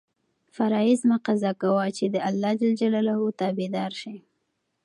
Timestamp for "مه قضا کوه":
1.09-1.85